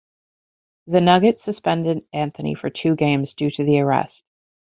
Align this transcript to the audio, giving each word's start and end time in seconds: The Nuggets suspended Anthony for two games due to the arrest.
The 0.87 0.99
Nuggets 0.99 1.43
suspended 1.43 2.07
Anthony 2.11 2.55
for 2.55 2.71
two 2.71 2.95
games 2.95 3.35
due 3.35 3.51
to 3.51 3.63
the 3.63 3.81
arrest. 3.81 4.23